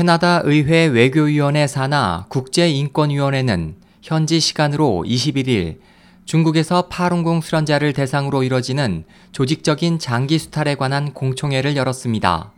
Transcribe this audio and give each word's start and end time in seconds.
캐나다 0.00 0.40
의회 0.44 0.86
외교위원회 0.86 1.66
산하 1.66 2.24
국제인권위원회는 2.30 3.74
현지 4.00 4.40
시간으로 4.40 5.04
21일 5.06 5.80
중국에서 6.24 6.88
파룬궁 6.88 7.42
수련자를 7.42 7.92
대상으로 7.92 8.42
이뤄지는 8.42 9.04
조직적인 9.32 9.98
장기 9.98 10.38
수탈에 10.38 10.74
관한 10.76 11.12
공청회를 11.12 11.76
열었습니다. 11.76 12.50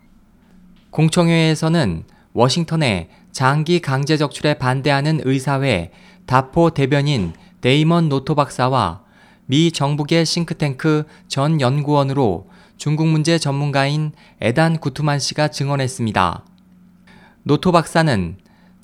공청회에서는 0.91 2.05
워싱턴에 2.33 3.09
장기 3.33 3.81
강제 3.81 4.17
적출에 4.17 4.55
반대하는 4.55 5.21
의사회 5.25 5.91
다포 6.27 6.71
대변인 6.71 7.33
데이먼 7.61 8.09
노토 8.09 8.37
박사와 8.37 9.03
미 9.47 9.73
정부계 9.73 10.25
싱크탱크 10.25 11.07
전 11.27 11.61
연구원으로 11.61 12.49
중국 12.77 13.09
문제 13.09 13.37
전문가인 13.37 14.13
에단 14.41 14.79
구투만 14.79 15.19
씨가 15.19 15.49
증언했습니다. 15.49 16.45
노토 17.45 17.73
박사는 17.73 18.37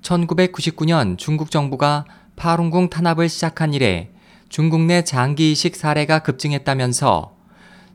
1999년 0.02 1.16
중국 1.16 1.52
정부가 1.52 2.04
파룬궁 2.34 2.90
탄압을 2.90 3.28
시작한 3.28 3.72
이래 3.72 4.10
중국 4.48 4.80
내 4.80 5.04
장기 5.04 5.52
이식 5.52 5.76
사례가 5.76 6.18
급증했다면서 6.20 7.36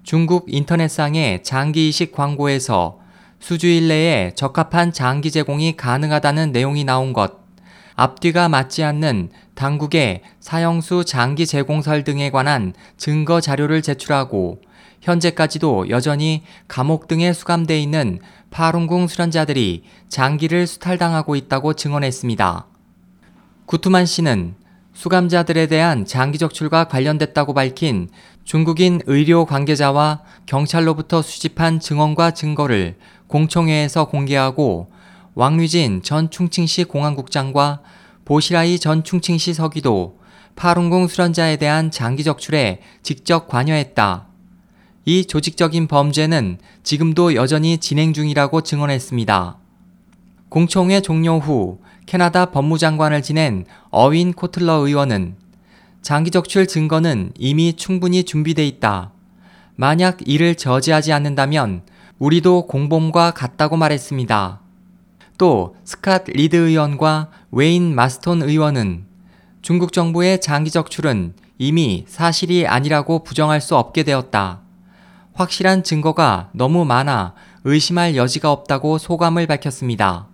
중국 0.03 0.45
인터넷상의 0.47 1.43
장기 1.43 1.89
이식 1.89 2.13
광고에서 2.13 2.99
수주일 3.41 3.89
내에 3.89 4.31
적합한 4.35 4.93
장기 4.93 5.31
제공이 5.31 5.75
가능하다는 5.75 6.53
내용이 6.53 6.85
나온 6.85 7.11
것, 7.11 7.42
앞뒤가 7.95 8.49
맞지 8.49 8.83
않는 8.83 9.29
당국의 9.55 10.21
사형수 10.39 11.05
장기 11.05 11.45
제공설 11.45 12.03
등에 12.03 12.31
관한 12.31 12.73
증거 12.97 13.39
자료를 13.39 13.81
제출하고 13.81 14.61
현재까지도 15.01 15.89
여전히 15.89 16.43
감옥 16.67 17.07
등에 17.07 17.33
수감돼 17.33 17.79
있는 17.79 18.19
파룬궁 18.51 19.07
수련자들이 19.07 19.83
장기를 20.07 20.65
수탈당하고 20.65 21.35
있다고 21.35 21.73
증언했습니다. 21.73 22.67
구투만 23.65 24.05
씨는 24.05 24.55
수감자들에 24.93 25.67
대한 25.67 26.05
장기 26.05 26.37
적출과 26.37 26.85
관련됐다고 26.85 27.53
밝힌 27.53 28.09
중국인 28.43 29.01
의료 29.07 29.45
관계자와 29.45 30.21
경찰로부터 30.45 31.21
수집한 31.21 31.79
증언과 31.79 32.31
증거를 32.31 32.95
공청회에서 33.27 34.05
공개하고 34.05 34.92
왕류진 35.35 36.03
전 36.03 36.29
충칭시 36.29 36.83
공안국장과 36.83 37.81
보시라이 38.25 38.79
전 38.79 39.03
충칭시 39.03 39.53
서기도 39.53 40.19
파룬궁 40.55 41.07
수련자에 41.07 41.57
대한 41.57 41.89
장기 41.89 42.23
적출에 42.23 42.81
직접 43.01 43.47
관여했다. 43.47 44.27
이 45.05 45.25
조직적인 45.25 45.87
범죄는 45.87 46.59
지금도 46.83 47.35
여전히 47.35 47.77
진행 47.77 48.13
중이라고 48.13 48.61
증언했습니다. 48.61 49.57
공청회 50.49 51.01
종료 51.01 51.39
후 51.39 51.79
캐나다 52.05 52.51
법무장관을 52.51 53.21
지낸 53.23 53.65
어윈 53.89 54.33
코틀러 54.33 54.73
의원은 54.85 55.35
장기 56.01 56.31
적출 56.31 56.67
증거는 56.67 57.31
이미 57.37 57.73
충분히 57.73 58.23
준비돼 58.23 58.65
있다. 58.67 59.11
만약 59.75 60.19
이를 60.25 60.55
저지하지 60.55 61.11
않는다면 61.11 61.81
우리도 62.19 62.67
공범과 62.67 63.31
같다고 63.31 63.75
말했습니다. 63.77 64.62
또 65.37 65.75
스캇 65.85 66.33
리드 66.33 66.55
의원과 66.55 67.29
웨인 67.51 67.95
마스톤 67.95 68.41
의원은 68.41 69.05
중국 69.61 69.93
정부의 69.93 70.41
장기 70.41 70.69
적 70.69 70.91
출은 70.91 71.33
이미 71.57 72.05
사실이 72.07 72.67
아니라고 72.67 73.23
부정할 73.23 73.61
수 73.61 73.75
없게 73.75 74.03
되었다. 74.03 74.61
확실한 75.33 75.83
증거가 75.83 76.49
너무 76.53 76.85
많아 76.85 77.33
의심할 77.63 78.15
여지가 78.15 78.51
없다고 78.51 78.97
소감을 78.97 79.47
밝혔습니다. 79.47 80.27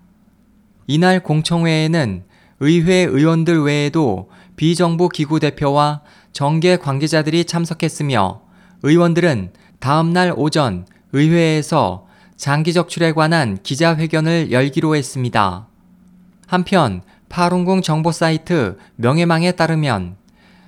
이날 0.88 1.22
공청회에는 1.22 2.24
의회 2.60 2.96
의원들 2.96 3.62
외에도 3.62 4.30
비정부 4.56 5.08
기구 5.08 5.40
대표와 5.40 6.02
정계 6.34 6.78
관계자들이 6.78 7.46
참석했으며 7.46 8.42
의원들은 8.84 9.54
다음날 9.80 10.34
오전 10.36 10.86
의회에서 11.14 12.08
장기 12.40 12.72
적출에 12.72 13.12
관한 13.12 13.60
기자회견을 13.62 14.54
열기로 14.54 14.96
했습니다. 14.96 15.68
한편 16.48 17.02
파룬궁 17.28 17.82
정보 17.82 18.14
사이트 18.14 18.78
명예망에 18.96 19.52
따르면 19.52 20.16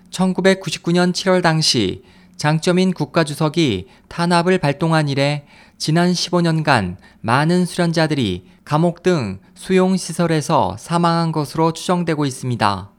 1999년 0.09 1.13
7월 1.13 1.41
당시 1.41 2.03
장점인 2.35 2.91
국가주석이 2.91 3.87
탄압을 4.09 4.57
발동한 4.57 5.07
이래 5.07 5.45
지난 5.77 6.11
15년간 6.11 6.97
많은 7.21 7.65
수련자들이 7.65 8.47
감옥 8.65 9.01
등 9.01 9.39
수용시설에서 9.55 10.75
사망한 10.77 11.31
것으로 11.31 11.71
추정되고 11.71 12.25
있습니다. 12.25 12.91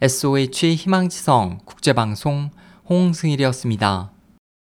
SOH 0.00 0.74
희망지성 0.74 1.60
국제방송 1.64 2.50
홍승일이었습니다. 2.90 4.11